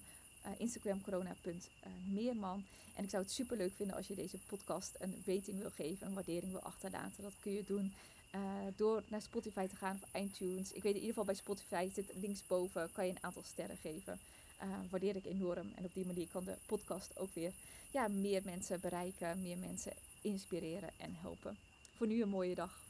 Instagram 0.58 1.00
corona.meerman. 1.02 2.64
En 2.94 3.04
ik 3.04 3.10
zou 3.10 3.22
het 3.22 3.32
super 3.32 3.56
leuk 3.56 3.72
vinden 3.72 3.96
als 3.96 4.06
je 4.06 4.14
deze 4.14 4.38
podcast 4.46 4.94
een 4.98 5.22
rating 5.26 5.58
wil 5.58 5.70
geven, 5.70 6.06
een 6.06 6.14
waardering 6.14 6.52
wil 6.52 6.62
achterlaten. 6.62 7.22
Dat 7.22 7.34
kun 7.40 7.52
je 7.52 7.64
doen 7.66 7.92
uh, 8.34 8.40
door 8.76 9.02
naar 9.08 9.22
Spotify 9.22 9.66
te 9.66 9.76
gaan 9.76 10.00
of 10.02 10.20
iTunes. 10.20 10.72
Ik 10.72 10.82
weet 10.82 10.94
in 10.94 11.00
ieder 11.00 11.08
geval 11.08 11.24
bij 11.24 11.34
Spotify 11.34 11.88
zit 11.94 12.12
linksboven, 12.14 12.92
kan 12.92 13.06
je 13.06 13.10
een 13.10 13.24
aantal 13.24 13.42
sterren 13.42 13.76
geven. 13.76 14.20
Uh, 14.62 14.68
waardeer 14.90 15.16
ik 15.16 15.24
enorm. 15.24 15.72
En 15.74 15.84
op 15.84 15.94
die 15.94 16.06
manier 16.06 16.28
kan 16.28 16.44
de 16.44 16.56
podcast 16.66 17.18
ook 17.18 17.34
weer 17.34 17.52
ja, 17.90 18.08
meer 18.08 18.42
mensen 18.44 18.80
bereiken, 18.80 19.42
meer 19.42 19.58
mensen 19.58 19.92
inspireren 20.20 20.90
en 20.96 21.14
helpen. 21.14 21.56
Voor 21.96 22.06
nu 22.06 22.22
een 22.22 22.28
mooie 22.28 22.54
dag. 22.54 22.80